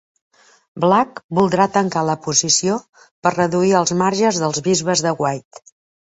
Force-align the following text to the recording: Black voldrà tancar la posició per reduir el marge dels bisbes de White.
Black 0.83 1.19
voldrà 1.39 1.67
tancar 1.75 2.01
la 2.07 2.15
posició 2.27 2.77
per 3.27 3.33
reduir 3.35 3.75
el 3.81 3.85
marge 3.99 4.31
dels 4.45 4.63
bisbes 4.69 5.05
de 5.09 5.13
White. 5.25 5.63